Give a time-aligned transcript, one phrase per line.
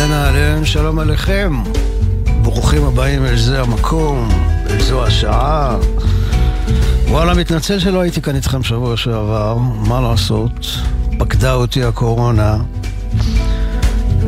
[0.00, 1.62] אהלן אהלן, שלום עליכם.
[2.42, 4.28] ברוכים הבאים אל זה המקום,
[4.70, 5.76] אל זו השעה.
[7.08, 10.66] וואלה, מתנצל שלא הייתי כאן איתכם שבוע שעבר, מה לעשות?
[11.18, 12.56] פקדה אותי הקורונה.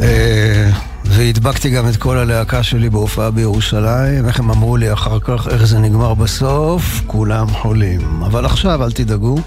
[0.02, 0.70] אה,
[1.04, 4.26] והדבקתי גם את כל הלהקה שלי בהופעה בירושלים.
[4.26, 7.02] איך הם אמרו לי אחר כך, איך זה נגמר בסוף?
[7.06, 8.22] כולם חולים.
[8.22, 9.38] אבל עכשיו, אל תדאגו.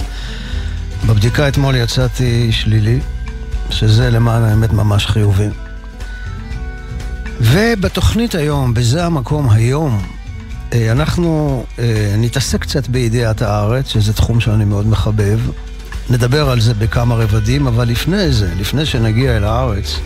[1.08, 3.00] בבדיקה אתמול יצאתי שלילי,
[3.70, 5.65] שזה למען האמת ממש חיובי.
[7.46, 10.02] ובתוכנית היום, בזה המקום היום,
[10.74, 15.40] אה, אנחנו אה, נתעסק קצת בידיעת הארץ, שזה תחום שאני מאוד מחבב.
[16.10, 20.00] נדבר על זה בכמה רבדים, אבל לפני זה, לפני שנגיע אל הארץ,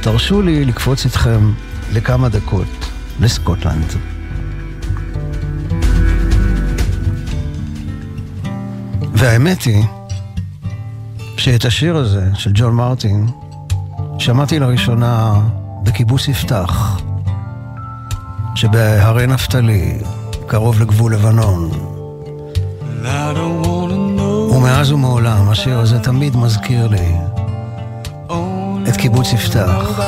[0.00, 1.52] תרשו לי לקפוץ איתכם
[1.92, 2.90] לכמה דקות
[3.20, 3.92] לסקוטלנד.
[9.14, 9.84] והאמת היא
[11.36, 13.26] שאת השיר הזה של ג'ון מרטין
[14.18, 15.40] שמעתי לראשונה
[15.82, 17.00] בקיבוץ יפתח,
[18.54, 19.98] שבהרי נפתלי,
[20.46, 21.70] קרוב לגבול לבנון.
[24.50, 27.16] ומאז ומעולם השיר הזה תמיד מזכיר לי
[28.88, 30.00] את קיבוץ יפתח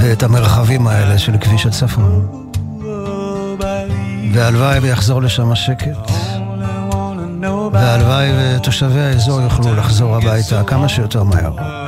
[0.00, 2.26] ואת המרחבים האלה של כביש הצפון.
[4.32, 6.10] והלוואי ויחזור לשם השקט.
[7.72, 11.83] והלוואי ותושבי האזור יוכלו לחזור הביתה כמה שיותר מהר.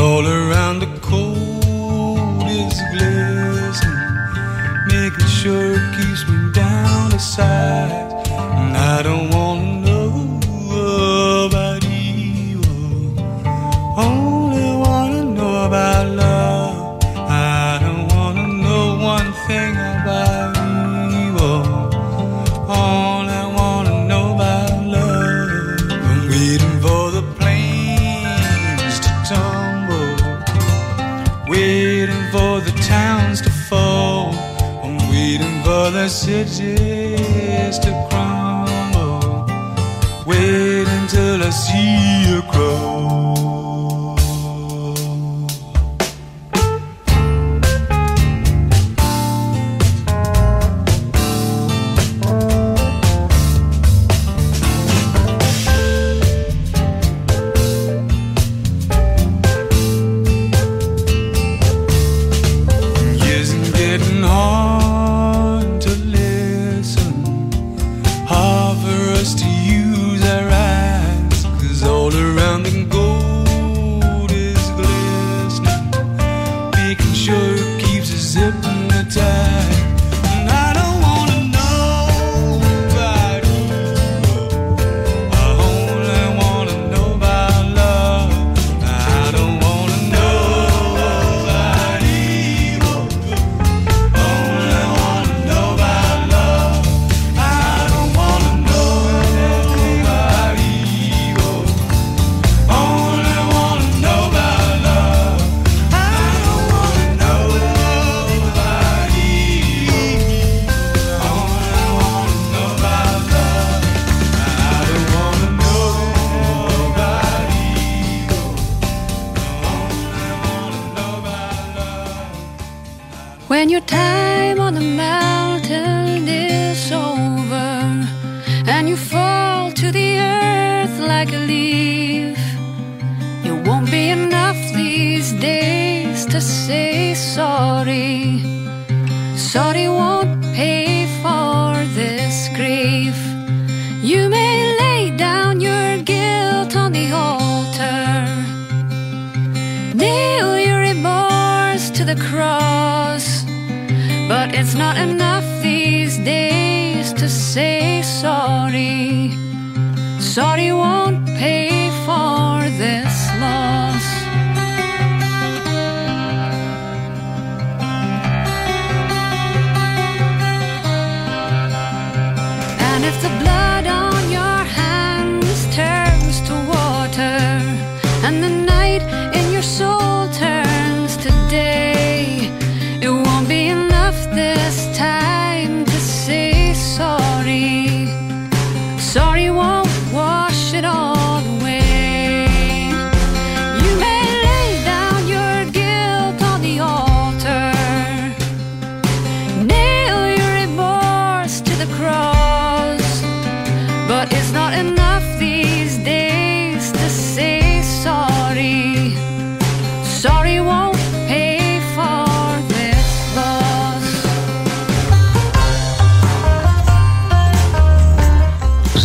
[0.00, 4.16] All around the cold is glistening,
[4.86, 8.08] making sure it keeps me down to sight.
[8.58, 9.19] And I don't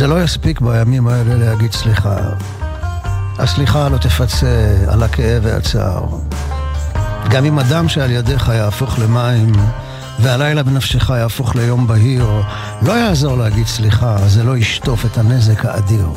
[0.06, 2.16] זה לא יספיק בימים האלה להגיד סליחה.
[3.38, 6.06] הסליחה לא תפצה על הכאב והצער.
[7.30, 9.52] גם אם אדם שעל ידיך יהפוך למים,
[10.20, 12.28] והלילה בנפשך יהפוך ליום בהיר,
[12.82, 16.08] לא יעזור להגיד סליחה, זה לא ישטוף את הנזק האדיר.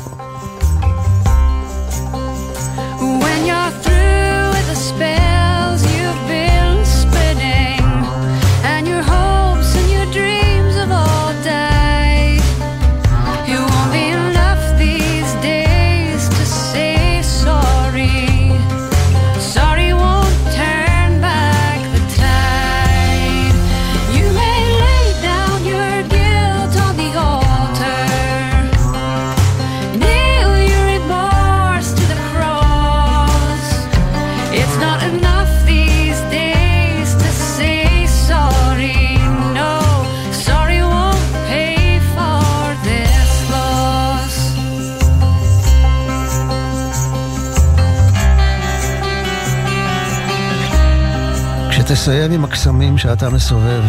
[52.09, 53.83] תסיים עם הקסמים שאתה מסובב.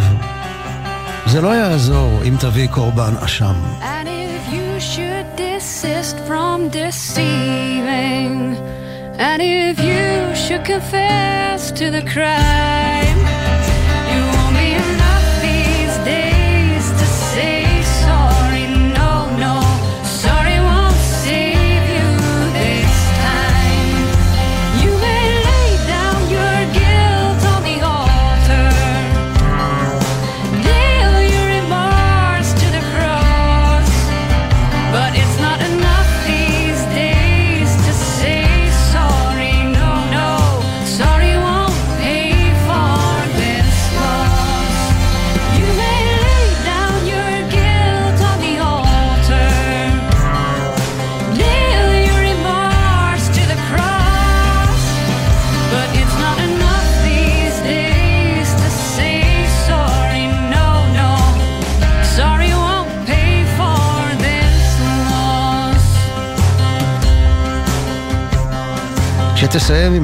[1.27, 3.55] זה לא יעזור אם תביא קורבן אשם.
[3.81, 4.09] And
[9.43, 10.01] if you
[10.47, 13.10] should confess to the crime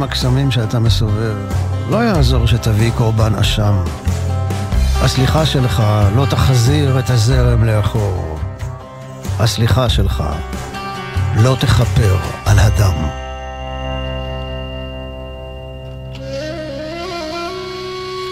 [0.06, 1.37] הקסמים שאתה מסובב.
[1.91, 3.75] לא יעזור שתביא קורבן אשם.
[5.00, 5.82] הסליחה שלך
[6.17, 8.38] לא תחזיר את הזרם לאחור.
[9.38, 10.25] הסליחה שלך
[11.37, 13.08] לא תכפר על הדם.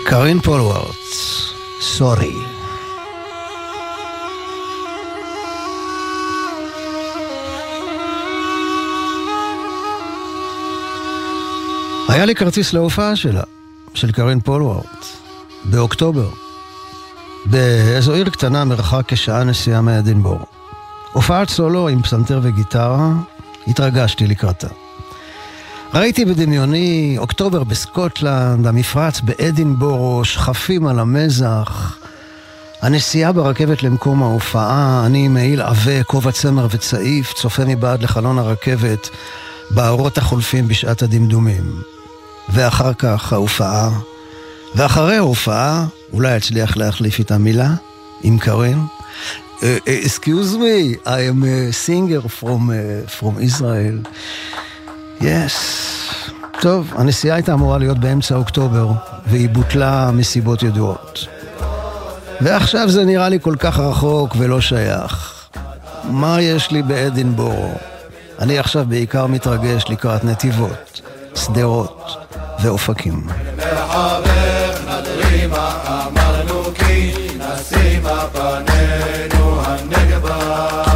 [0.06, 2.53] קרין פולוורץ, סורי.
[12.08, 13.42] היה לי כרטיס להופעה שלה,
[13.94, 15.06] של קרין פולוורט,
[15.64, 16.28] באוקטובר,
[17.46, 20.40] באיזו עיר קטנה מרחק כשעה נסיעה מאדינבור.
[21.12, 23.12] הופעת סולו עם פסנתר וגיטרה,
[23.66, 24.68] התרגשתי לקראתה.
[25.94, 31.98] ראיתי בדמיוני אוקטובר בסקוטלנד, המפרץ באדינבורו, שכפים על המזח,
[32.82, 39.08] הנסיעה ברכבת למקום ההופעה, אני מעיל עבה, כובע צמר וצעיף, צופה מבעד לחלון הרכבת,
[39.70, 41.93] באורות החולפים בשעת הדמדומים.
[42.48, 43.90] ואחר כך ההופעה,
[44.74, 47.70] ואחרי ההופעה אולי אצליח להחליף איתה מילה
[48.22, 48.78] עם קארין.
[49.60, 49.64] A
[51.86, 53.98] singer from, uh, from Israel.
[55.20, 55.54] Yes.
[56.60, 58.88] טוב, הנסיעה הייתה אמורה להיות באמצע אוקטובר,
[59.26, 61.26] והיא בוטלה מסיבות ידועות.
[62.40, 65.46] ועכשיו זה נראה לי כל כך רחוק ולא שייך.
[66.04, 67.72] מה יש לי באדינבורו?
[68.38, 71.00] אני עכשיו בעיקר מתרגש לקראת נתיבות,
[71.34, 72.16] שדרות,
[72.64, 73.22] ואופקים.
[75.88, 80.93] אמרנו כי נשימה פנינו הנגבה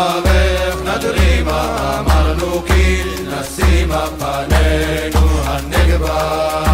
[0.00, 6.69] נשתבח נדרימה, אמרנו כי נשימה פנינו הנגבה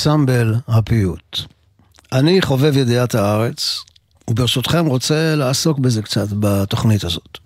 [0.00, 1.38] אנסמבל הפיוט.
[2.12, 3.78] אני חובב ידיעת הארץ,
[4.30, 7.38] וברשותכם רוצה לעסוק בזה קצת בתוכנית הזאת.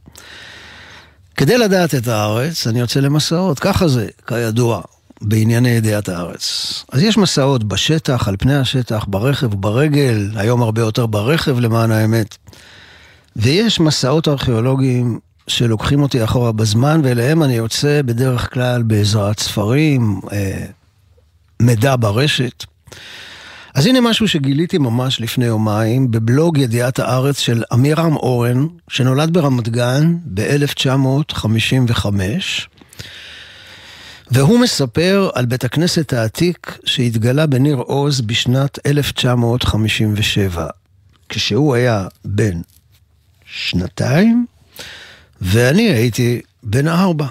[1.36, 4.80] כדי לדעת את הארץ, אני יוצא למסעות, ככה זה, כידוע,
[5.22, 6.74] בענייני ידיעת הארץ.
[6.92, 12.36] אז יש מסעות בשטח, על פני השטח, ברכב וברגל, היום הרבה יותר ברכב למען האמת.
[13.36, 20.66] ויש מסעות ארכיאולוגיים שלוקחים אותי אחורה בזמן, ואליהם אני יוצא בדרך כלל בעזרת ספרים, אה,
[21.64, 22.64] מידע ברשת.
[23.74, 29.68] אז הנה משהו שגיליתי ממש לפני יומיים בבלוג ידיעת הארץ של אמירם אורן, שנולד ברמת
[29.68, 32.06] גן ב-1955,
[34.30, 40.66] והוא מספר על בית הכנסת העתיק שהתגלה בניר עוז בשנת 1957,
[41.28, 42.60] כשהוא היה בן
[43.46, 44.46] שנתיים,
[45.40, 47.26] ואני הייתי בן ארבע.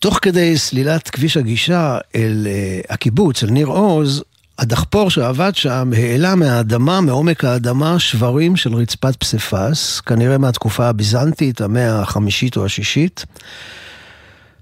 [0.00, 4.22] תוך כדי סלילת כביש הגישה אל uh, הקיבוץ, אל ניר עוז,
[4.58, 12.00] הדחפור שעבד שם העלה מהאדמה, מעומק האדמה, שברים של רצפת פסיפס, כנראה מהתקופה הביזנטית, המאה
[12.00, 13.24] החמישית או השישית.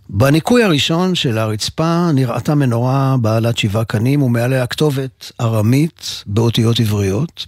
[0.09, 7.47] בניקוי הראשון של הרצפה נראתה מנורה בעלת שבעה קנים ומעליה כתובת ארמית באותיות עבריות.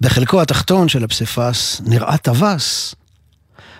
[0.00, 2.94] בחלקו התחתון של הפסיפס נראה טווס,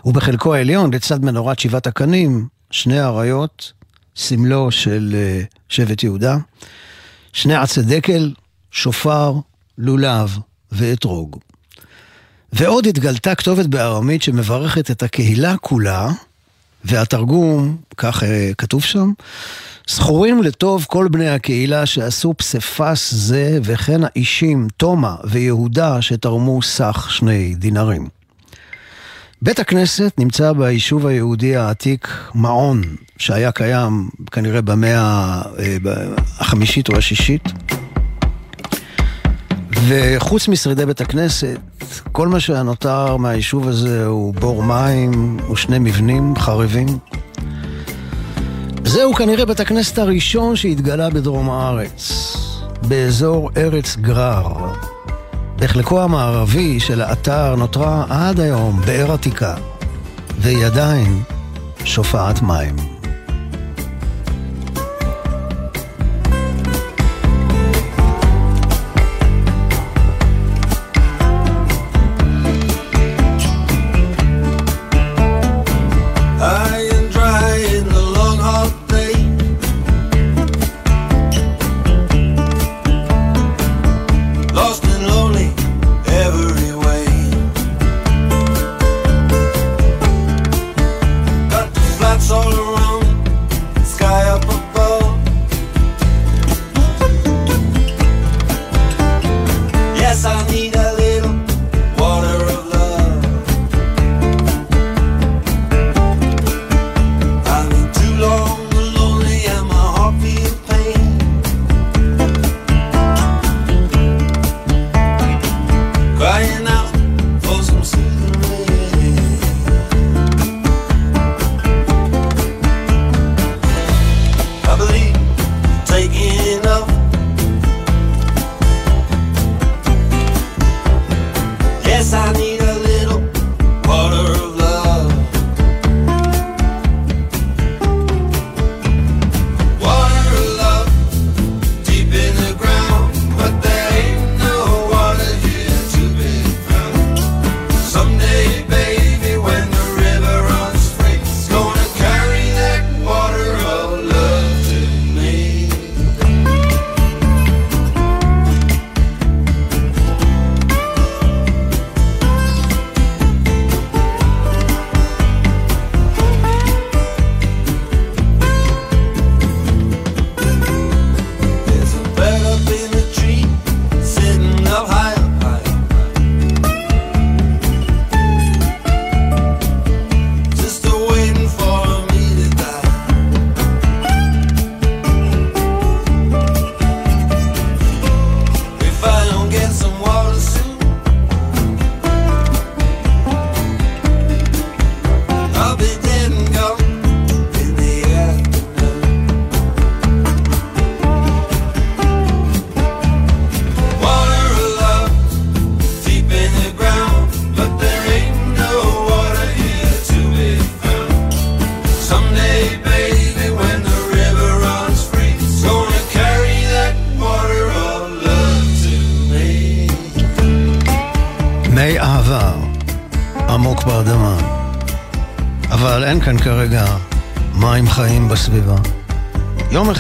[0.05, 3.73] ובחלקו העליון, לצד מנורת שבעת הקנים, שני אריות,
[4.17, 6.37] סמלו של אה, שבט יהודה,
[7.33, 8.33] שני עצי דקל,
[8.71, 9.35] שופר,
[9.79, 10.39] לולב
[10.73, 11.39] ואתרוג.
[12.53, 16.11] ועוד התגלתה כתובת בארמית שמברכת את הקהילה כולה,
[16.85, 19.13] והתרגום, כך אה, כתוב שם,
[19.89, 27.55] זכורים לטוב כל בני הקהילה שעשו פסיפס זה, וכן האישים, תומא ויהודה, שתרמו סך שני
[27.55, 28.22] דינרים.
[29.45, 32.83] בית הכנסת נמצא ביישוב היהודי העתיק מעון,
[33.19, 35.77] שהיה קיים כנראה במאה אה,
[36.39, 37.43] החמישית או השישית.
[39.89, 41.59] וחוץ משרידי בית הכנסת,
[42.13, 46.99] כל מה שנותר מהיישוב הזה הוא בור מים ושני מבנים חרבים.
[48.85, 52.13] זהו כנראה בית הכנסת הראשון שהתגלה בדרום הארץ,
[52.89, 54.73] באזור ארץ גרר.
[55.63, 59.55] בחלקו המערבי של האתר נותרה עד היום באר עתיקה,
[60.39, 61.23] והיא עדיין
[61.85, 63.02] שופעת מים.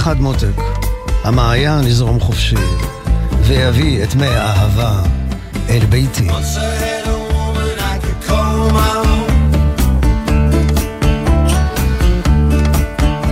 [0.02, 0.62] אחד מותק,
[1.24, 2.56] המעיין יזרום חופשי,
[3.42, 5.02] ויביא את מי האהבה
[5.68, 6.28] אל ביתי.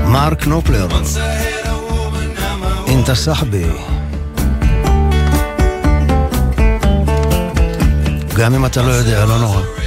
[0.06, 0.88] מרק נופלר,
[2.86, 3.64] אינתה סחבי.
[8.36, 9.79] גם אם אתה לא יודע, לא נורא.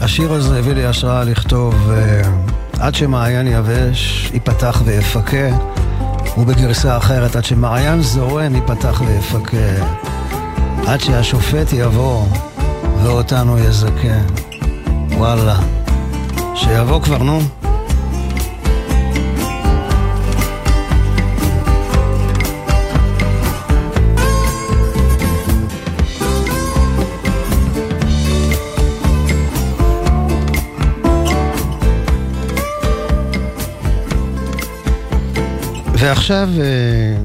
[0.00, 5.48] השיר הזה הביא לי השראה לכתוב uh, עד שמעיין יבש, ייפתח ויפקה,
[6.38, 9.86] ובגרסה אחרת, עד שמעיין זורם, ייפתח ויפקה,
[10.86, 12.26] עד שהשופט יבוא
[13.02, 14.18] ואותנו יזכה.
[15.10, 15.60] וואלה,
[16.54, 17.40] שיבוא כבר, נו.
[35.98, 37.22] ועכשיו אה,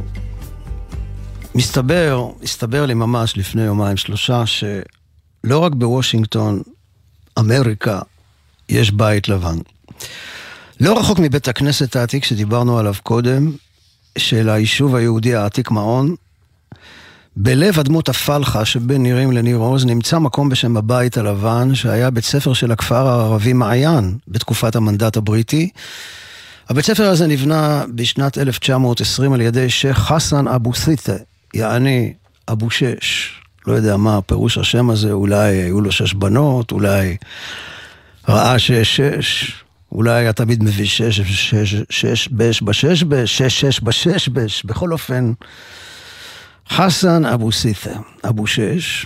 [1.56, 6.62] מסתבר, הסתבר לי ממש לפני יומיים שלושה, שלא רק בוושינגטון,
[7.40, 8.00] אמריקה,
[8.70, 9.58] יש בית לבן.
[10.80, 13.52] לא רחוק מבית הכנסת העתיק שדיברנו עליו קודם,
[14.18, 16.16] של היישוב היהודי העתיק מעון,
[17.36, 22.54] בלב אדמות הפלחה שבין נירים לניר עוז נמצא מקום בשם הבית הלבן, שהיה בית ספר
[22.54, 25.70] של הכפר הערבי מעיין בתקופת המנדט הבריטי,
[26.72, 31.16] הבית ספר הזה נבנה בשנת 1920 על ידי שייח' חסן אבו סיטה,
[31.54, 32.14] יעני
[32.52, 33.32] אבו שש.
[33.68, 37.18] לא יודע מה פירוש השם הזה, אולי היו לו שש בנות, אולי
[38.30, 39.52] ראה שש שש,
[39.92, 44.92] אולי היה תמיד מביא שש, שש, שש בש בשש בש, שש שש בשש בש, בכל
[44.92, 45.32] אופן,
[46.70, 49.06] חסן אבו סיתה, אבו שש,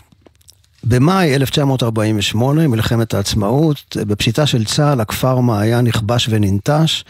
[0.84, 7.04] במאי 1948, מלחמת העצמאות, בפשיטה של צה"ל, הכפר מעיין נכבש וננטש.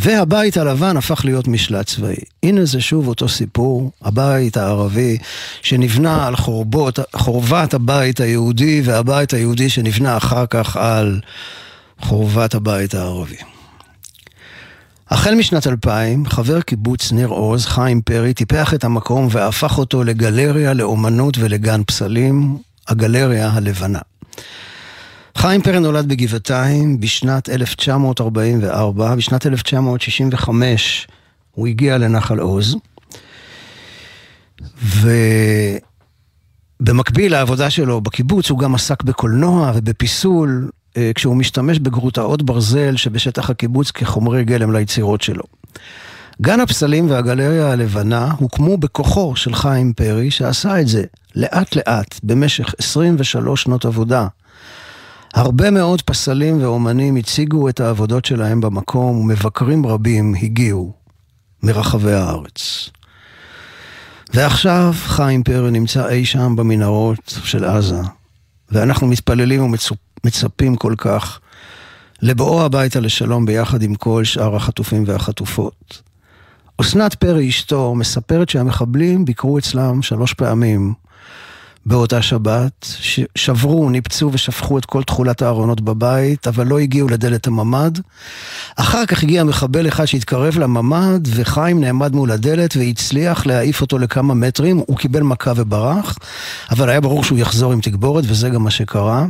[0.00, 2.16] והבית הלבן הפך להיות משלט צבאי.
[2.42, 5.18] הנה זה שוב אותו סיפור, הבית הערבי
[5.62, 11.20] שנבנה על חורבות, חורבת הבית היהודי, והבית היהודי שנבנה אחר כך על
[12.00, 13.36] חורבת הבית הערבי.
[15.10, 20.72] החל משנת 2000, חבר קיבוץ ניר עוז, חיים פרי, טיפח את המקום והפך אותו לגלריה
[20.72, 22.58] לאומנות ולגן פסלים,
[22.88, 23.98] הגלריה הלבנה.
[25.38, 31.08] חיים פרן נולד בגבעתיים בשנת 1944, בשנת 1965
[31.50, 32.76] הוא הגיע לנחל עוז,
[36.80, 43.50] ובמקביל לעבודה שלו בקיבוץ הוא גם עסק בקולנוע ובפיסול, אה, כשהוא משתמש בגרוטאות ברזל שבשטח
[43.50, 45.44] הקיבוץ כחומרי גלם ליצירות שלו.
[46.42, 52.74] גן הפסלים והגלריה הלבנה הוקמו בכוחו של חיים פרי, שעשה את זה לאט לאט במשך
[52.78, 54.26] 23 שנות עבודה
[55.38, 60.92] הרבה מאוד פסלים ואומנים הציגו את העבודות שלהם במקום, ומבקרים רבים הגיעו
[61.62, 62.90] מרחבי הארץ.
[64.34, 68.00] ועכשיו חיים פרי נמצא אי שם במנהרות של עזה,
[68.70, 69.74] ואנחנו מתפללים
[70.24, 71.40] ומצפים כל כך
[72.22, 76.02] לבואו הביתה לשלום ביחד עם כל שאר החטופים והחטופות.
[76.80, 80.94] אסנת פרי אשתו מספרת שהמחבלים ביקרו אצלם שלוש פעמים
[81.88, 82.86] באותה שבת,
[83.36, 87.98] שברו, ניפצו ושפכו את כל תכולת הארונות בבית, אבל לא הגיעו לדלת הממ"ד.
[88.76, 94.34] אחר כך הגיע מחבל אחד שהתקרב לממ"ד, וחיים נעמד מול הדלת והצליח להעיף אותו לכמה
[94.34, 96.18] מטרים, הוא קיבל מכה וברח,
[96.70, 99.26] אבל היה ברור שהוא יחזור עם תגבורת, וזה גם מה שקרה.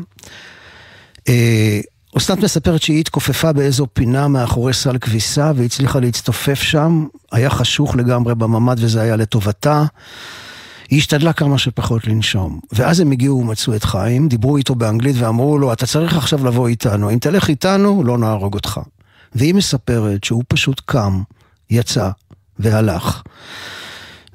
[1.28, 1.80] אה,
[2.16, 8.34] אסנת מספרת שהיא התכופפה באיזו פינה מאחורי סל כביסה והצליחה להצטופף שם, היה חשוך לגמרי
[8.34, 9.84] בממ"ד וזה היה לטובתה.
[10.88, 12.60] היא השתדלה כמה שפחות לנשום.
[12.72, 16.68] ואז הם הגיעו ומצאו את חיים, דיברו איתו באנגלית ואמרו לו, אתה צריך עכשיו לבוא
[16.68, 18.80] איתנו, אם תלך איתנו, לא נהרוג אותך.
[19.34, 21.22] והיא מספרת שהוא פשוט קם,
[21.70, 22.10] יצא
[22.58, 23.22] והלך.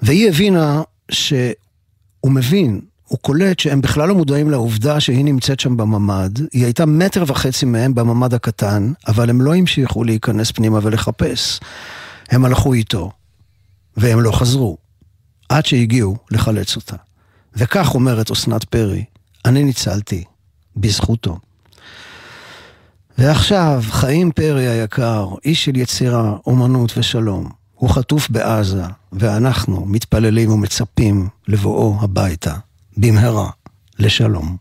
[0.01, 2.81] והיא הבינה שהוא מבין
[3.13, 6.39] הוא קולט שהם בכלל לא מודעים לעובדה שהיא נמצאת שם בממ"ד.
[6.53, 11.59] היא הייתה מטר וחצי מהם בממ"ד הקטן, אבל הם לא המשיכו להיכנס פנימה ולחפש.
[12.29, 13.11] הם הלכו איתו,
[13.97, 14.77] והם לא חזרו,
[15.53, 16.95] עד שהגיעו לחלץ אותה.
[17.55, 19.03] וכך אומרת אסנת פרי,
[19.45, 20.23] אני ניצלתי,
[20.75, 21.37] בזכותו.
[23.17, 31.27] ועכשיו, חיים פרי היקר, איש של יצירה, אומנות ושלום, הוא חטוף בעזה, ואנחנו מתפללים ומצפים
[31.47, 32.53] לבואו הביתה,
[32.97, 33.49] במהרה,
[33.99, 34.57] לשלום.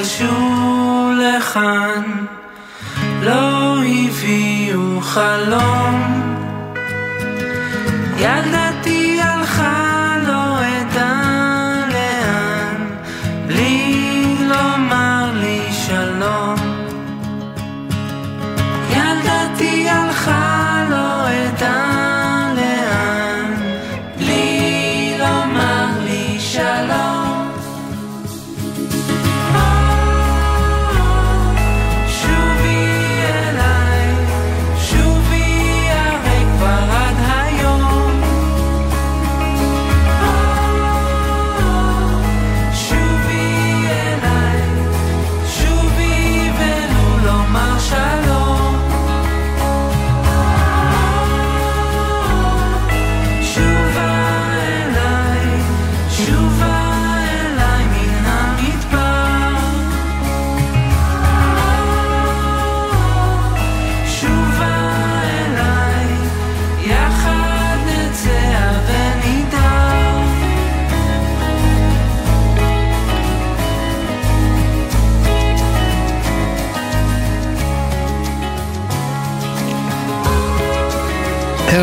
[0.00, 2.09] גלשו לכאן.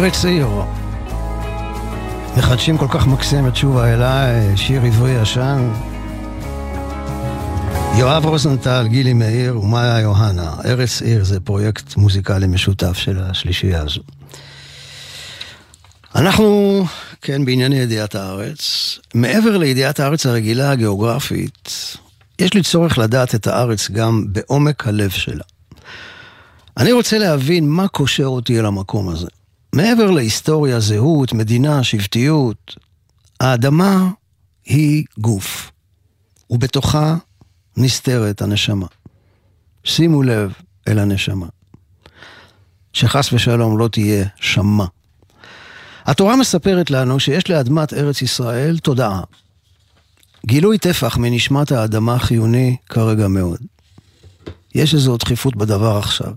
[0.07, 0.47] ארץ עיר.
[2.37, 5.71] מחדשים כל כך מקסים את תשובה אליי, שיר עברי ישן.
[7.97, 10.53] יואב רוזנטל, גילי מאיר ומאיה יוהנה.
[10.65, 14.01] ארץ עיר זה פרויקט מוזיקלי משותף של השלישייה הזו.
[16.15, 16.85] אנחנו,
[17.21, 18.61] כן, בענייני ידיעת הארץ.
[19.13, 21.71] מעבר לידיעת הארץ הרגילה הגיאוגרפית,
[22.39, 25.43] יש לי צורך לדעת את הארץ גם בעומק הלב שלה.
[26.77, 29.27] אני רוצה להבין מה קושר אותי אל המקום הזה.
[29.73, 32.75] מעבר להיסטוריה, זהות, מדינה, שבטיות,
[33.39, 34.09] האדמה
[34.65, 35.71] היא גוף,
[36.49, 37.15] ובתוכה
[37.77, 38.87] נסתרת הנשמה.
[39.83, 40.53] שימו לב
[40.87, 41.47] אל הנשמה.
[42.93, 44.85] שחס ושלום לא תהיה שמה.
[46.05, 49.21] התורה מספרת לנו שיש לאדמת ארץ ישראל תודעה.
[50.45, 53.59] גילוי טפח מנשמת האדמה חיוני כרגע מאוד.
[54.75, 56.33] יש איזו דחיפות בדבר עכשיו.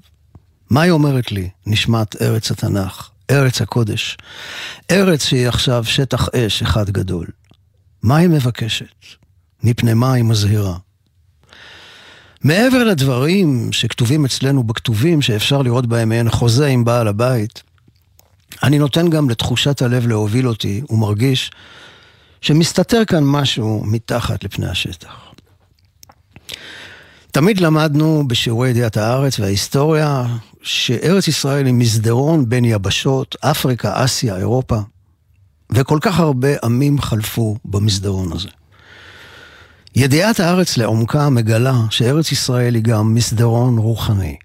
[0.70, 4.16] מה היא אומרת לי, נשמת ארץ התנ"ך, ארץ הקודש,
[4.90, 7.26] ארץ שהיא עכשיו שטח אש אחד גדול?
[8.02, 8.86] מה היא מבקשת?
[9.62, 10.76] מפני מה היא מזהירה?
[12.44, 17.62] מעבר לדברים שכתובים אצלנו בכתובים, שאפשר לראות בהם מעין חוזה עם בעל הבית,
[18.62, 21.50] אני נותן גם לתחושת הלב להוביל אותי, ומרגיש
[22.40, 25.30] שמסתתר כאן משהו מתחת לפני השטח.
[27.32, 30.26] תמיד למדנו בשיעורי ידיעת הארץ וההיסטוריה
[30.62, 34.78] שארץ ישראל היא מסדרון בין יבשות, אפריקה, אסיה, אירופה,
[35.70, 38.48] וכל כך הרבה עמים חלפו במסדרון הזה.
[39.94, 44.36] ידיעת הארץ לעומקה מגלה שארץ ישראל היא גם מסדרון רוחני.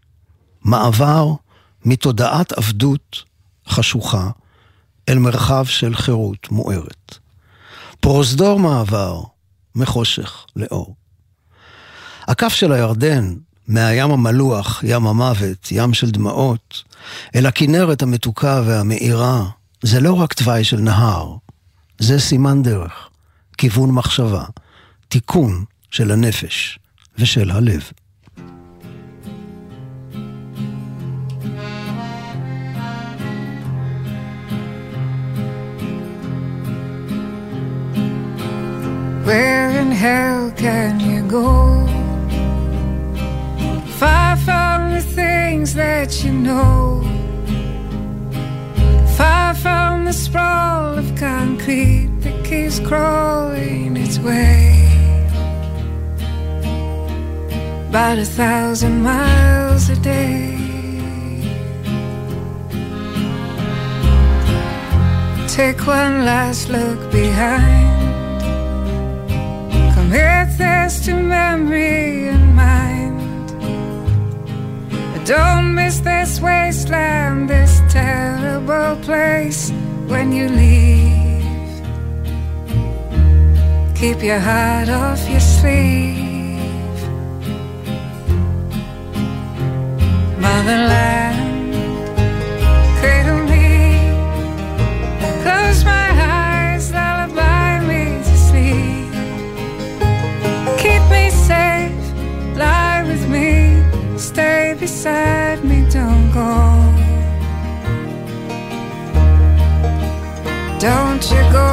[0.61, 1.33] מעבר
[1.85, 3.23] מתודעת עבדות
[3.67, 4.29] חשוכה
[5.09, 7.17] אל מרחב של חירות מוארת.
[7.99, 9.21] פרוזדור מעבר
[9.75, 10.95] מחושך לאור.
[12.27, 13.35] הכף של הירדן,
[13.67, 16.83] מהים המלוח, ים המוות, ים של דמעות,
[17.35, 19.45] אל הכנרת המתוקה והמאירה,
[19.83, 21.35] זה לא רק תוואי של נהר,
[21.99, 23.09] זה סימן דרך,
[23.57, 24.43] כיוון מחשבה,
[25.07, 26.79] תיקון של הנפש
[27.17, 27.81] ושל הלב.
[39.25, 42.04] Where in hell can you go?
[45.65, 47.01] Things that you know.
[49.17, 54.71] Far from the sprawl of concrete that keeps crawling its way.
[57.89, 60.53] About a thousand miles a day.
[65.47, 68.41] Take one last look behind
[69.93, 72.44] Commit this to memory
[75.25, 79.71] don't miss this wasteland, this terrible place
[80.07, 81.45] when you leave.
[83.95, 86.99] Keep your heart off your sleeve.
[90.39, 91.44] Motherland,
[104.85, 106.53] beside me, don't go.
[110.87, 111.71] Don't you go.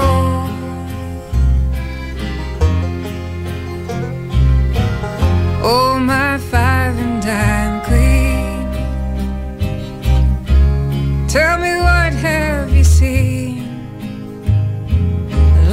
[5.72, 8.64] Oh, my five and dime queen.
[11.34, 13.58] Tell me what have you seen?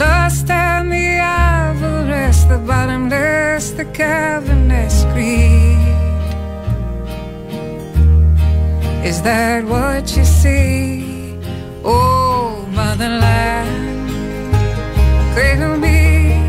[0.03, 5.48] Lost and the avarice, the bottomless, the cavernous greed.
[9.09, 11.35] Is that what you see?
[11.83, 14.11] Oh, motherland,
[15.33, 16.45] cradle me,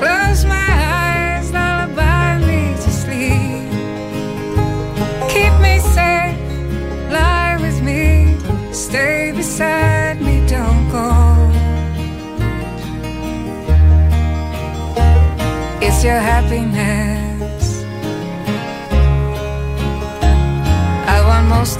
[0.00, 0.70] close my
[1.06, 3.70] eyes, lullaby me to sleep.
[5.32, 6.40] Keep me safe,
[7.12, 8.36] lie with me,
[8.72, 11.08] stay beside me, don't go.
[15.80, 16.89] It's your happiness.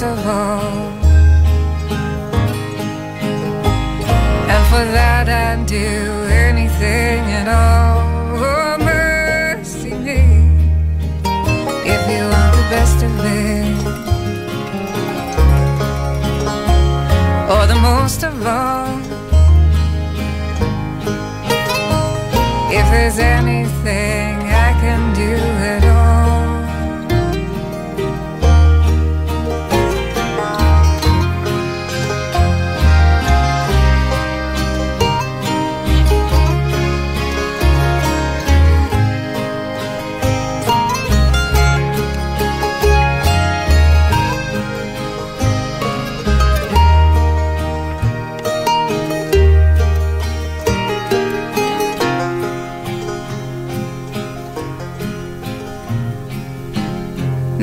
[0.03, 0.61] Of all.
[4.53, 8.01] And for that I'd do anything at all.
[8.39, 10.23] Oh, mercy me.
[11.95, 13.77] If you want the best of it.
[17.53, 18.99] Or the most of all.
[22.73, 23.60] If there's anything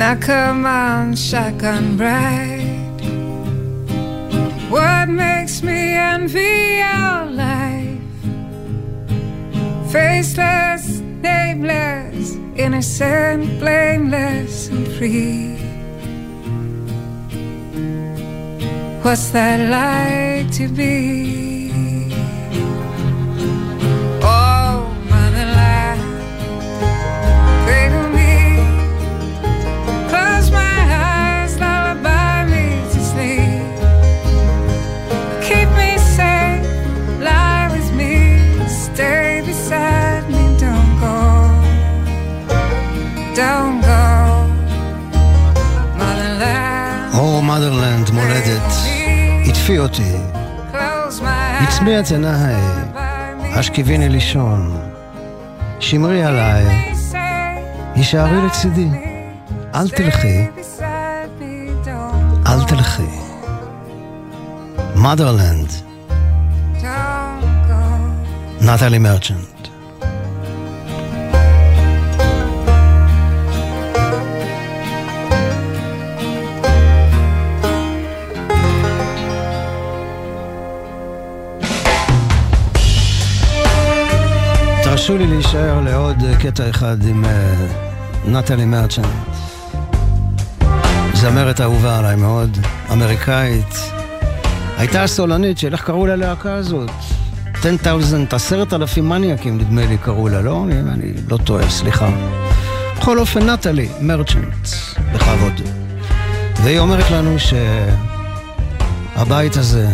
[0.08, 3.02] Now come on, shotgun bride.
[4.70, 8.00] what makes me envy our life.
[9.92, 15.58] Faceless, nameless, innocent, blameless, and free.
[19.04, 21.47] What's that like to be?
[51.98, 52.56] הצמיע את עיניי,
[53.56, 54.78] השכיביני לישון,
[55.80, 56.94] שמרי עליי,
[57.96, 58.88] הישארי לצידי,
[59.76, 60.48] אל תלכי,
[62.48, 63.04] אל תלכי.
[64.96, 65.72] motherland,
[68.62, 69.57] נטלי מרצ'נט.
[85.08, 87.68] תרשו לי להישאר לעוד קטע אחד עם אה,
[88.26, 89.06] נטלי מרצ'נט.
[91.14, 92.58] זמרת אהובה עליי מאוד,
[92.92, 93.76] אמריקאית.
[94.78, 96.90] הייתה סולנית של איך קראו ללהקה הזאת?
[97.54, 100.64] 10,000, עשרת אלפים מניאקים נדמה לי קראו לה, לא?
[100.66, 102.10] אני, אני לא טועה, סליחה.
[102.98, 104.68] בכל אופן, נטלי מרצ'נט,
[105.14, 105.62] בכבוד.
[106.64, 107.36] והיא אומרת לנו
[109.16, 109.90] שהבית הזה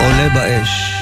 [0.00, 0.99] עולה באש.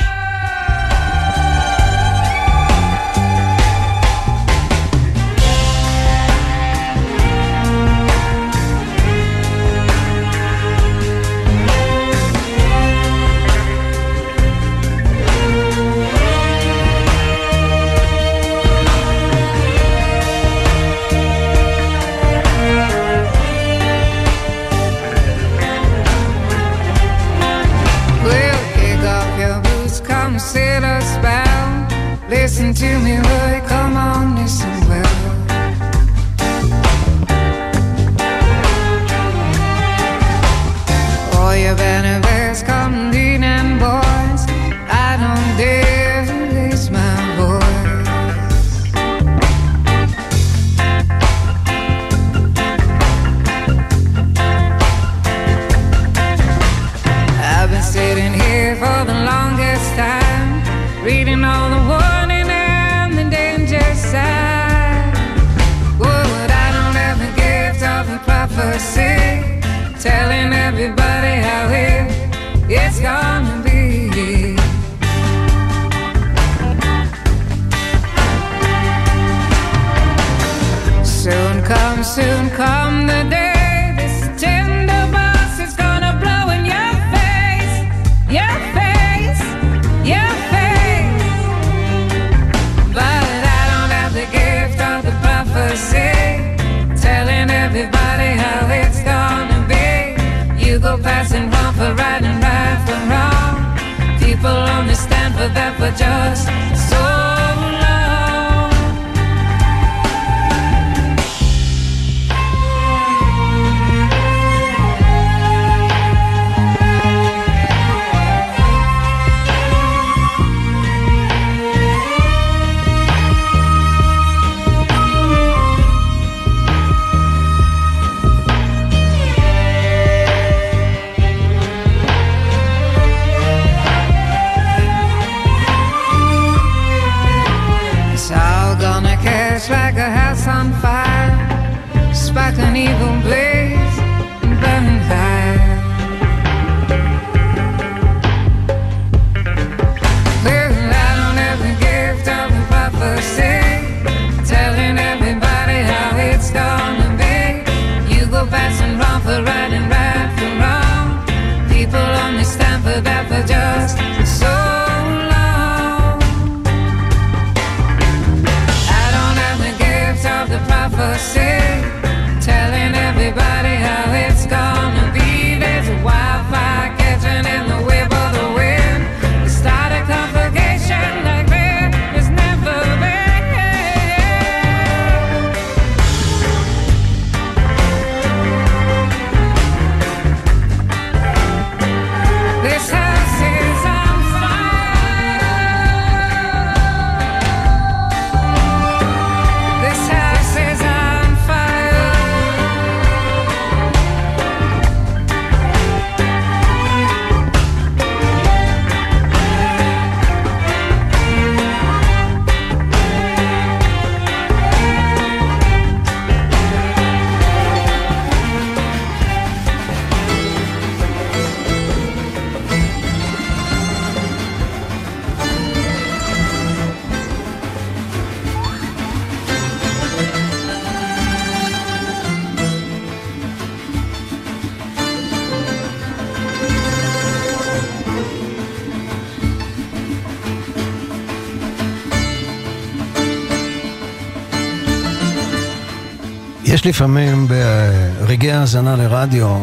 [246.79, 249.59] יש לפעמים ברגעי האזנה לרדיו,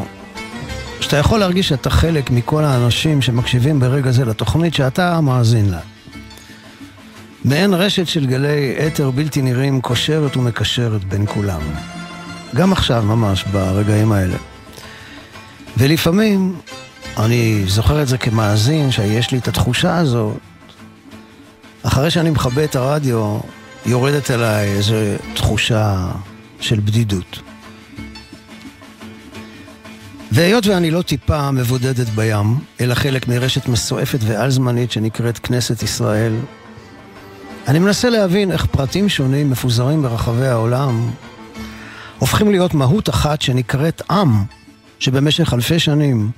[1.00, 5.80] שאתה יכול להרגיש שאתה חלק מכל האנשים שמקשיבים ברגע זה לתוכנית שאתה מאזין לה.
[7.46, 11.62] מעין רשת של גלי אתר בלתי נראים קושרת ומקשרת בין כולם.
[12.56, 14.38] גם עכשיו, ממש, ברגעים האלה.
[15.78, 16.56] ולפעמים,
[17.18, 20.38] אני זוכר את זה כמאזין, שיש לי את התחושה הזאת,
[21.84, 23.40] אחרי שאני מכבה את הרדיו,
[23.86, 24.96] יורדת אליי איזו
[25.34, 26.08] תחושה
[26.66, 27.40] של בדידות.
[30.32, 36.34] והיות ואני לא טיפה מבודדת בים, אלא חלק מרשת מסועפת ועל-זמנית שנקראת כנסת ישראל,
[37.68, 41.12] אני מנסה להבין איך פרטים שונים מפוזרים ברחבי העולם
[42.20, 44.44] הופכים להיות מהות אחת שנקראת עם,
[45.00, 46.32] שבמשך אלפי שנים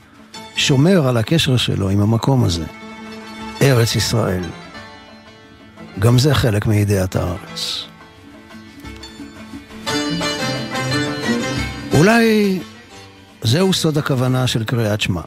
[0.55, 2.65] שומר על הקשר שלו עם המקום הזה,
[3.61, 4.43] ארץ ישראל.
[5.99, 7.87] גם זה חלק מידיעת הארץ.
[11.97, 12.59] אולי
[13.41, 15.21] זהו סוד הכוונה של קריאת שמע.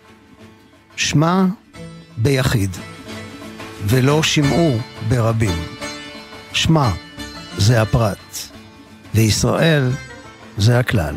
[0.96, 1.44] שמע
[2.16, 2.70] ביחיד,
[3.86, 5.58] ולא שמעו ברבים.
[6.52, 6.90] שמע
[7.58, 8.38] זה הפרט,
[9.14, 9.90] וישראל
[10.58, 11.14] זה הכלל.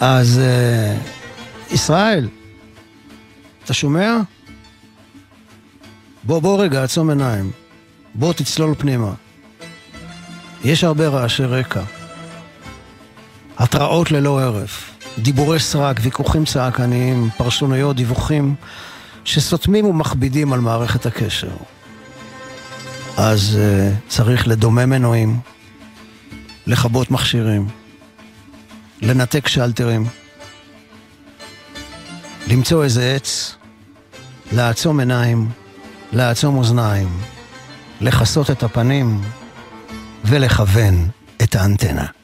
[0.00, 2.28] אז uh, ישראל,
[3.64, 4.16] אתה שומע?
[6.24, 7.50] בוא, בוא רגע, עצום עיניים.
[8.14, 9.12] בוא תצלול פנימה.
[10.64, 11.99] יש הרבה רעשי רקע.
[13.60, 18.54] התראות ללא הרף, דיבורי סרק, ויכוחים צעקניים, פרשנויות, דיווחים
[19.24, 21.50] שסותמים ומכבידים על מערכת הקשר.
[23.16, 25.40] אז uh, צריך לדומם מנועים,
[26.66, 27.68] לכבות מכשירים,
[29.02, 30.06] לנתק שלטרים,
[32.48, 33.56] למצוא איזה עץ,
[34.52, 35.50] לעצום עיניים,
[36.12, 37.08] לעצום אוזניים,
[38.00, 39.20] לכסות את הפנים
[40.24, 41.08] ולכוון
[41.42, 42.19] את האנטנה.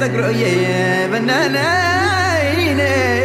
[0.00, 1.64] ta groye banana
[2.56, 3.20] ine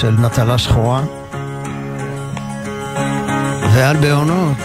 [0.00, 1.02] של נטלה שחורה,
[3.74, 4.56] ועל בעונות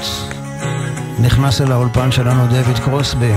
[1.20, 3.34] נכנס אל האולפן שלנו דויד קרוסבי,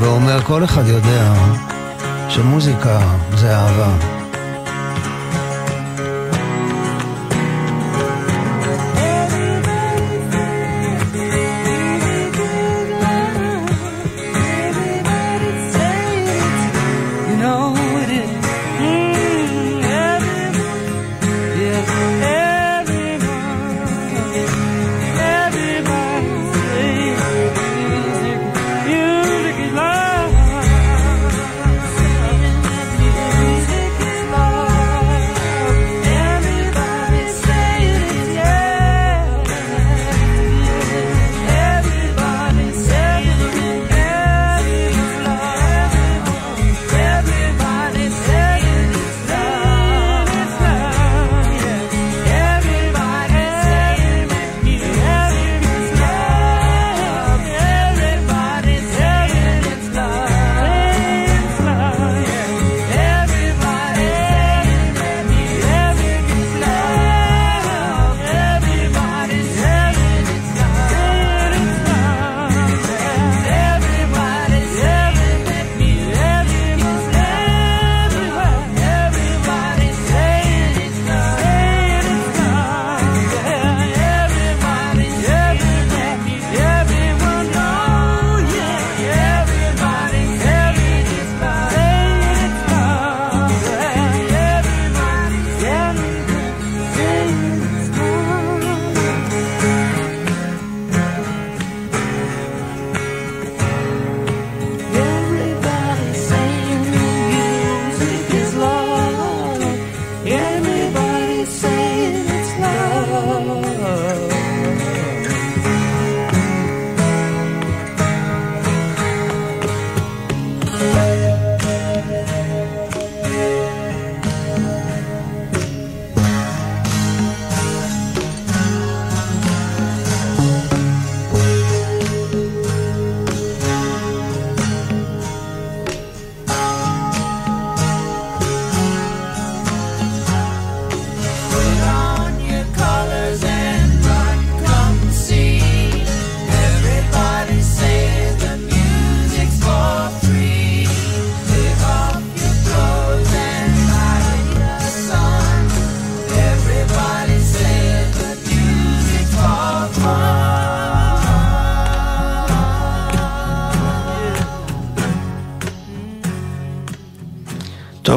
[0.00, 1.32] ואומר כל אחד יודע
[2.28, 2.98] שמוזיקה
[3.34, 4.13] זה אהבה.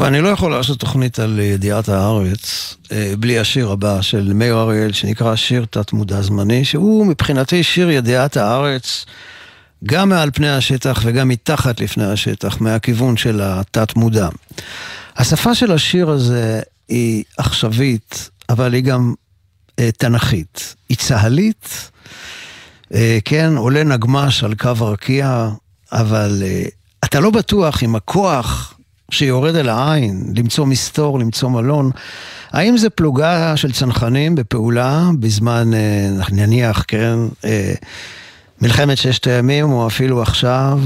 [0.08, 4.92] אני לא יכול לעשות תוכנית על ידיעת הארץ אה, בלי השיר הבא של מאיר אריאל,
[4.94, 9.06] שנקרא שיר תת-מודע זמני, שהוא מבחינתי שיר ידיעת הארץ
[9.84, 14.30] גם מעל פני השטח וגם מתחת לפני השטח, מהכיוון של התת-מודע.
[15.18, 19.14] השפה של השיר הזה היא עכשווית, אבל היא גם
[19.80, 20.76] אה, תנכית.
[20.90, 21.92] היא צהלית,
[22.94, 25.50] אה, כן, עולה נגמש על קו הרקיע,
[25.92, 26.64] אבל אה,
[27.06, 28.77] אתה לא בטוח אם הכוח
[29.12, 31.92] שיורד אל העין, למצוא מסתור, למצוא מלון,
[32.52, 37.74] האם זה פלוגה של צנחנים בפעולה בזמן, אה, נניח, כן, אה,
[38.62, 40.80] מלחמת ששת הימים, או אפילו עכשיו,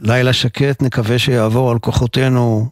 [0.00, 2.68] בלילה שקט, נקווה שיעבור על כוחותינו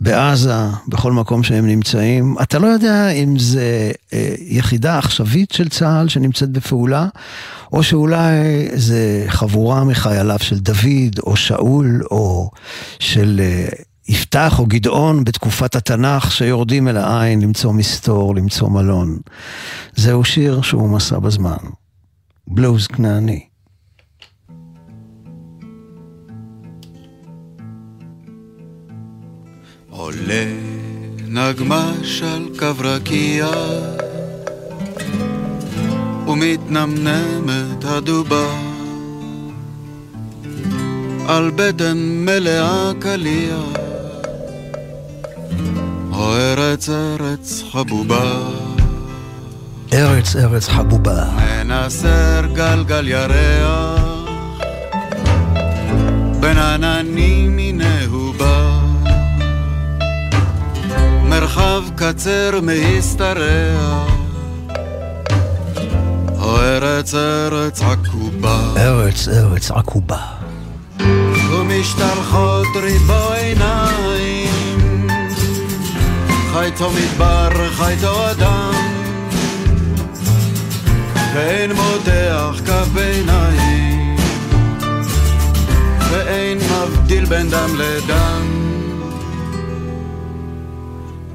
[0.00, 0.54] בעזה,
[0.88, 2.36] בכל מקום שהם נמצאים.
[2.42, 7.06] אתה לא יודע אם זה אה, יחידה עכשווית של צה"ל שנמצאת בפעולה,
[7.72, 12.50] או שאולי זה חבורה מחייליו של דוד, או שאול, או
[12.98, 13.68] של אה,
[14.08, 19.18] יפתח או גדעון בתקופת התנ"ך, שיורדים אל העין למצוא מסתור, למצוא מלון.
[19.96, 21.56] זהו שיר שהוא מסע בזמן.
[22.46, 23.49] בלוז כנעני.
[30.00, 30.46] עולה
[31.28, 33.48] נגמש על קו רקיע
[36.26, 38.46] ומתנמנמת הדובה.
[41.28, 43.56] על בטן מלאה קליע
[46.12, 48.48] או ארץ ארץ חבובה.
[49.92, 51.24] ארץ ארץ חבובה.
[51.36, 54.00] מנסר גלגל ירח
[56.40, 58.09] בין עננים מינהו
[61.50, 64.04] מרחב קצר מהשתרע
[66.38, 68.72] או ארץ ארץ עקובה.
[68.76, 70.18] ארץ ארץ עקובה.
[71.50, 75.08] ומשתלחות ריבו עיניים.
[76.52, 78.72] חייתו מדבר, חייתו אדם.
[81.34, 84.16] ואין מותח כף ביניים
[86.10, 88.59] ואין מבדיל בין דם לדם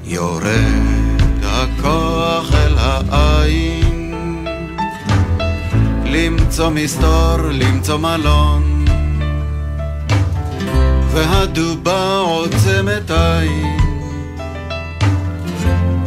[0.07, 4.55] יורד הכוח אל העין.
[6.05, 8.85] למצוא מסתור, למצוא מלון.
[11.11, 13.79] והדובה עוצמת עין.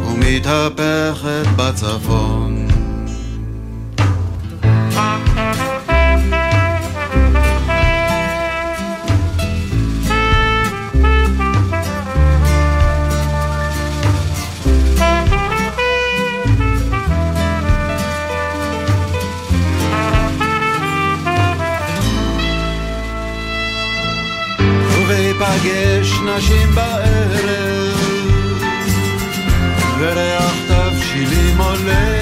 [0.05, 2.68] ומתהפכת בצפון
[25.49, 27.97] ובהיפגש נשים בערב
[29.99, 32.19] וריח תבשילים עולה.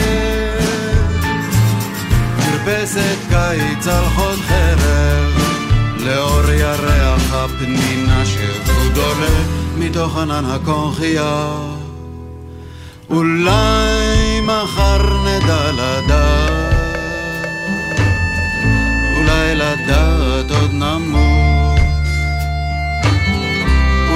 [2.37, 5.33] מרפסת קיץ על חוד חרב
[5.99, 9.43] לאור ירח הפנינה שחוד עולה
[9.77, 11.57] מתוך ענן הקונכייה.
[13.09, 16.73] אולי מחר נדע לדעת
[19.17, 21.56] אולי לדעת עוד נמות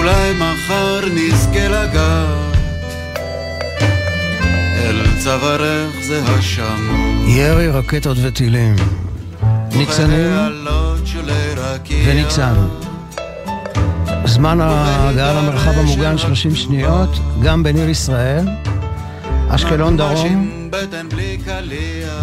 [0.02, 2.58] אולי מחר נזכה לגעת
[4.76, 8.76] אל צווארך זה השמות ירי רקטות וטילים.
[9.72, 10.32] ניצנים
[12.06, 12.54] וניצן.
[14.26, 17.10] זמן ההגעה למרחב המוגן 30 שניות,
[17.44, 18.46] גם בניר ישראל,
[19.50, 20.72] אשקלון דרום,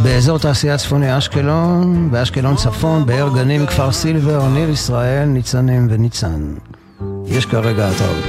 [0.03, 6.55] באזור תעשייה צפוני אשקלון, באשקלון צפון, באר גנים, כפר סילבר, ניר ישראל, ניצנים וניצן.
[7.31, 8.25] יש כרגע התראות.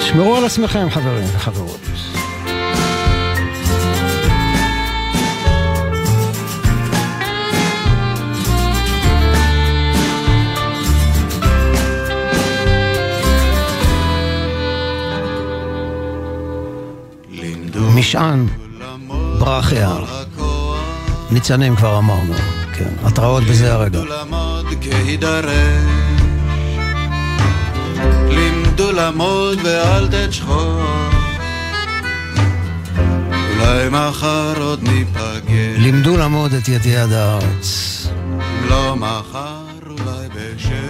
[0.00, 1.80] תשמרו על עצמכם חברים וחברות.
[17.98, 18.46] משען,
[19.38, 19.96] ברכיה,
[21.30, 22.34] ניצנים כבר אמרנו,
[22.74, 24.00] כן, התראות בזה הרגע.
[28.28, 31.18] לימדו לעמוד ואל תשכוח
[33.58, 35.78] אולי מחר עוד ניפגש.
[35.78, 38.06] לימדו לעמוד את ידי עד הארץ.
[38.68, 40.87] לא מחר אולי בשש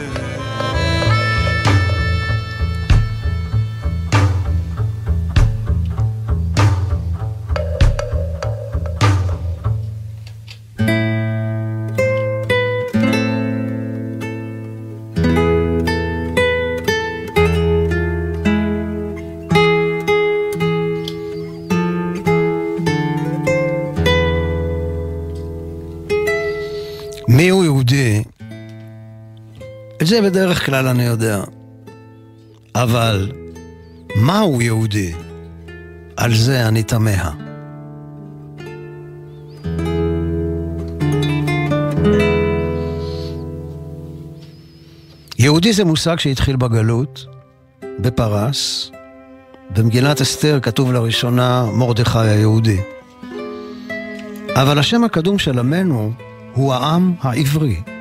[30.18, 31.40] זה בדרך כלל אני יודע.
[32.74, 33.32] אבל
[34.16, 35.12] מהו יהודי?
[36.16, 37.30] על זה אני תמה.
[45.38, 47.26] יהודי זה מושג שהתחיל בגלות,
[47.98, 48.90] בפרס.
[49.76, 52.80] במגילת אסתר כתוב לראשונה מרדכי היהודי.
[54.54, 56.12] אבל השם הקדום של עמנו
[56.54, 57.97] הוא העם העברי.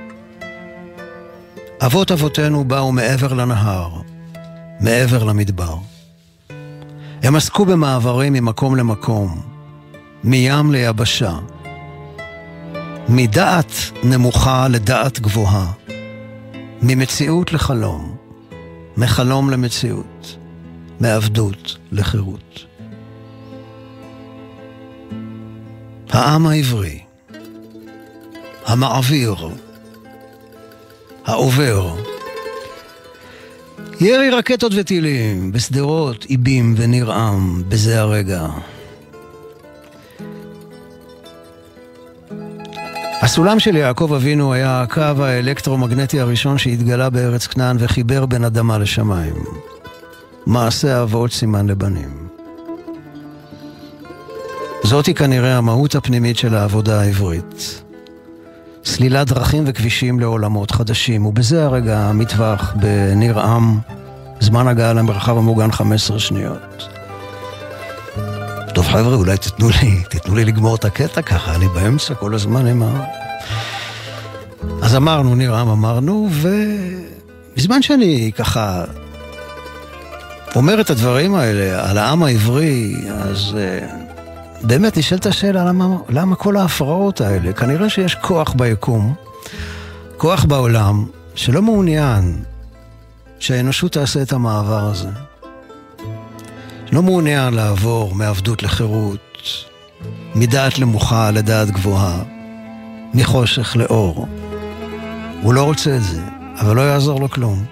[1.85, 3.89] אבות אבותינו באו מעבר לנהר,
[4.79, 5.75] מעבר למדבר.
[7.23, 9.41] הם עסקו במעברים ממקום למקום,
[10.23, 11.33] מים ליבשה,
[13.09, 13.71] מדעת
[14.03, 15.71] נמוכה לדעת גבוהה,
[16.81, 18.15] ממציאות לחלום,
[18.97, 20.37] מחלום למציאות,
[20.99, 22.65] מעבדות לחירות.
[26.09, 26.99] העם העברי,
[28.65, 29.35] המעביר,
[31.27, 31.95] העובר,
[34.01, 38.47] ירי רקטות וטילים בשדרות, איבים וניר-עם בזה הרגע.
[43.21, 49.43] הסולם של יעקב אבינו היה הקו האלקטרומגנטי הראשון שהתגלה בארץ כנען וחיבר בין אדמה לשמיים.
[50.45, 52.27] מעשה אבות סימן לבנים.
[54.83, 57.86] זאתי כנראה המהות הפנימית של העבודה העברית.
[58.87, 63.79] סלילת דרכים וכבישים לעולמות חדשים, ובזה הרגע המטווח בניר עם,
[64.39, 66.89] זמן הגעה למרחב המוגן 15 שניות.
[68.73, 72.67] טוב חבר'ה, אולי תיתנו לי, תיתנו לי לגמור את הקטע ככה, אני באמצע כל הזמן
[72.67, 73.03] עם ה...
[74.81, 78.83] אז אמרנו, ניר עם אמרנו, ובזמן שאני ככה
[80.55, 83.55] אומר את הדברים האלה על העם העברי, אז...
[83.55, 84.06] Uh,
[84.61, 87.53] באמת נשאלת השאלה למה, למה כל ההפרעות האלה?
[87.53, 89.13] כנראה שיש כוח ביקום,
[90.17, 91.05] כוח בעולם,
[91.35, 92.43] שלא מעוניין
[93.39, 95.09] שהאנושות תעשה את המעבר הזה.
[96.91, 99.39] לא מעוניין לעבור מעבדות לחירות,
[100.35, 102.23] מדעת למוחה לדעת גבוהה,
[103.13, 104.27] מחושך לאור.
[105.41, 106.21] הוא לא רוצה את זה,
[106.59, 107.65] אבל לא יעזור לו כלום.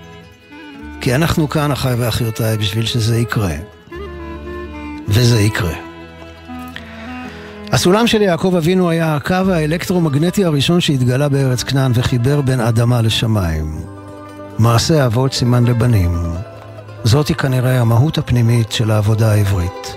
[1.01, 3.55] כי אנחנו כאן, אחיי ואחיותיי, בשביל שזה יקרה.
[5.07, 5.94] וזה יקרה.
[7.75, 13.81] הסולם של יעקב אבינו היה הקו האלקטרומגנטי הראשון שהתגלה בארץ כנען וחיבר בין אדמה לשמיים.
[14.59, 16.23] מעשה אבות סימן לבנים.
[17.03, 19.95] זאתי כנראה המהות הפנימית של העבודה העברית.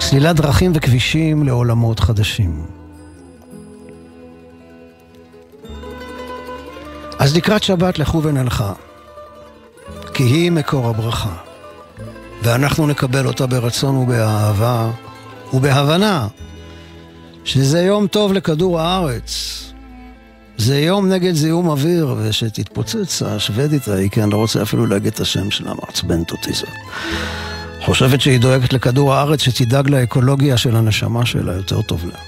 [0.00, 2.66] סלילת דרכים וכבישים לעולמות חדשים.
[7.18, 8.72] אז לקראת שבת לכו ונלכה,
[10.14, 11.34] כי היא מקור הברכה,
[12.42, 14.90] ואנחנו נקבל אותה ברצון ובאהבה
[15.52, 16.28] ובהבנה
[17.44, 19.56] שזה יום טוב לכדור הארץ.
[20.58, 25.20] זה יום נגד זיהום אוויר, ושתתפוצץ השוודית ההיא, כי אני לא רוצה אפילו להגיד את
[25.20, 26.68] השם שלה, מעצבנת אותי זאת.
[27.84, 32.18] חושבת שהיא דואגת לכדור הארץ, שתדאג לאקולוגיה של הנשמה שלה, יותר טוב לה.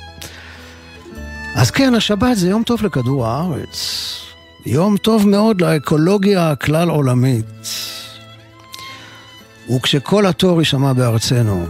[1.55, 4.09] אז כן, השבת זה יום טוב לכדור הארץ.
[4.67, 7.69] יום טוב מאוד לאקולוגיה הכלל עולמית.
[9.77, 11.67] וכשכל התור יישמע בארצנו,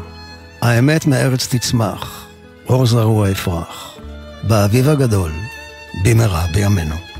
[0.60, 2.21] האמת מארץ תצמח.
[2.68, 3.98] אור זרוע יפרח,
[4.42, 5.32] באביב הגדול,
[6.04, 7.11] במהרה בימינו.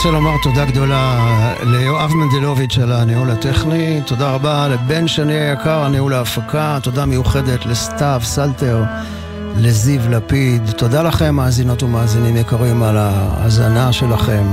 [0.00, 1.18] רוצה לומר תודה גדולה
[1.62, 8.20] ליואב מנדלוביץ' על הניהול הטכני, תודה רבה לבן שני היקר, הניהול ההפקה, תודה מיוחדת לסתיו
[8.24, 8.84] סלטר,
[9.56, 14.44] לזיו לפיד, תודה לכם מאזינות ומאזינים יקרים על ההאזנה שלכם,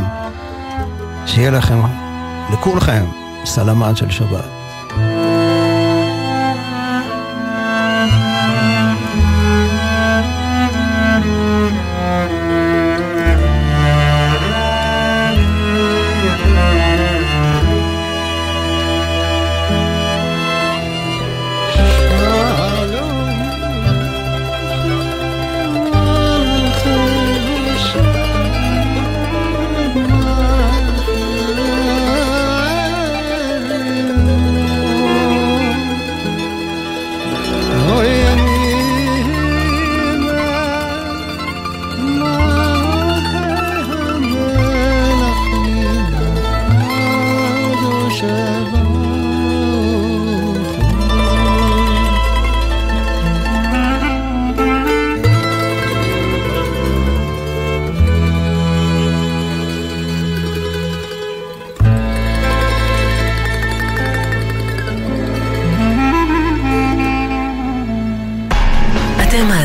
[1.25, 1.79] שיהיה לכם,
[2.53, 3.05] לכולכם,
[3.45, 4.56] סלמת של שבת.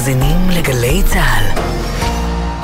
[0.02, 1.60] מאזינים לגלי צה"ל.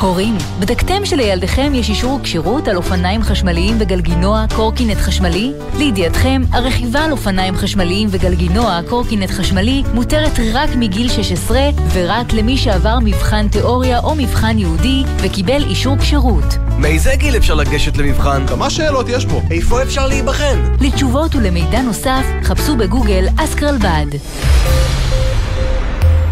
[0.01, 5.53] הורים, בדקתם שלילדיכם יש אישור כשירות על אופניים חשמליים וגלגינוע קורקינט חשמלי?
[5.77, 11.61] לידיעתכם, הרכיבה על אופניים חשמליים וגלגינוע קורקינט חשמלי מותרת רק מגיל 16
[11.93, 16.57] ורק למי שעבר מבחן תיאוריה או מבחן ייעודי וקיבל אישור כשירות.
[16.79, 18.47] מאיזה גיל אפשר לגשת למבחן?
[18.47, 19.41] כמה שאלות יש פה?
[19.51, 20.75] איפה אפשר להיבחן?
[20.81, 24.07] לתשובות ולמידע נוסף, חפשו בגוגל אסקרלבד.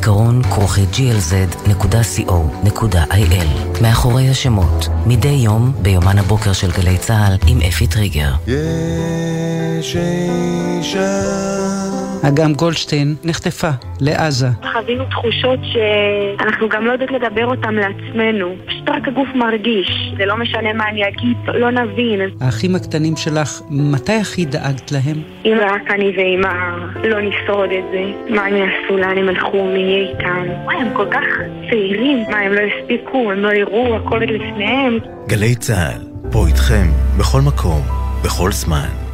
[0.00, 1.72] זיכרון כרוכי glz.co.il
[3.82, 8.32] מאחורי השמות, מדי יום ביומן הבוקר של גלי צה"ל עם אפי טריגר.
[9.80, 11.79] יש אישה
[12.28, 13.68] אגם גולדשטיין נחטפה
[14.00, 14.46] לעזה.
[14.72, 18.54] חווינו תחושות שאנחנו גם לא יודעות לדבר אותן לעצמנו.
[18.66, 20.12] פשוט רק הגוף מרגיש.
[20.18, 22.20] זה לא משנה מה אני אגיד, לא נבין.
[22.40, 25.16] האחים הקטנים שלך, מתי הכי דאגת להם?
[25.44, 26.54] אם רק אני ואמא
[27.08, 30.44] לא נשרוד את זה, מה הם יעשו, לאן הם הלכו, מי יהיה איתם?
[30.64, 31.24] וואי, הם כל כך
[31.70, 32.24] צעירים.
[32.30, 34.98] מה, הם לא הספיקו, הם לא יראו, הכל עוד לפניהם.
[35.26, 36.02] גלי צה"ל,
[36.32, 36.86] פה איתכם,
[37.18, 37.82] בכל מקום,
[38.24, 39.09] בכל זמן.